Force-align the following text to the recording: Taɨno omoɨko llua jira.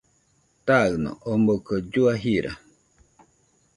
Taɨno 0.65 1.11
omoɨko 1.31 1.73
llua 1.89 2.13
jira. 2.23 2.53